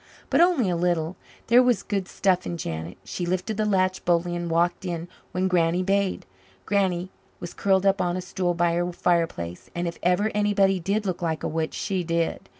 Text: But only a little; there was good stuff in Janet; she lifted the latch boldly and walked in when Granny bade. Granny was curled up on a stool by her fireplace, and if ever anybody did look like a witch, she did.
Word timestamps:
But 0.31 0.41
only 0.41 0.67
a 0.67 0.75
little; 0.75 1.15
there 1.45 1.61
was 1.61 1.83
good 1.83 2.07
stuff 2.07 2.47
in 2.47 2.57
Janet; 2.57 2.97
she 3.03 3.23
lifted 3.27 3.57
the 3.57 3.65
latch 3.67 4.03
boldly 4.03 4.35
and 4.35 4.49
walked 4.49 4.83
in 4.83 5.07
when 5.31 5.47
Granny 5.47 5.83
bade. 5.83 6.25
Granny 6.65 7.11
was 7.39 7.53
curled 7.53 7.85
up 7.85 8.01
on 8.01 8.17
a 8.17 8.21
stool 8.21 8.55
by 8.55 8.73
her 8.73 8.91
fireplace, 8.91 9.69
and 9.75 9.87
if 9.87 9.99
ever 10.01 10.31
anybody 10.33 10.79
did 10.79 11.05
look 11.05 11.21
like 11.21 11.43
a 11.43 11.47
witch, 11.47 11.75
she 11.75 12.03
did. 12.03 12.49